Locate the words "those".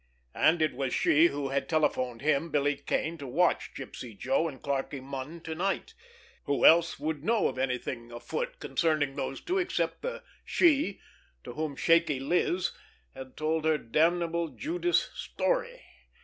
9.15-9.41